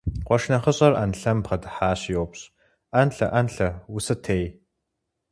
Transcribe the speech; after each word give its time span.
Къуэш 0.27 0.43
нэхъыщӀэр 0.51 0.93
Ӏэнлъэм 0.97 1.37
бгъэдыхьащи 1.43 2.11
йоупщӀ:– 2.13 2.51
Ӏэнлъэ, 2.91 3.27
Ӏэнлъэ, 3.31 3.69
усытей? 3.95 4.45